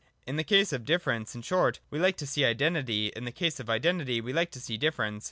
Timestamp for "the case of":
0.35-0.83, 3.25-3.69